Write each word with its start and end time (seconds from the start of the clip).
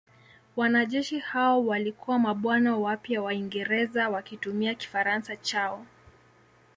Wanajeshi 0.55 1.19
hao 1.19 1.65
walikuwa 1.65 2.19
mabwana 2.19 2.77
wapya 2.77 3.21
wa 3.21 3.29
Uingereza 3.31 4.09
wakitumia 4.09 4.73
Kifaransa 4.75 5.35
chao. 5.35 5.85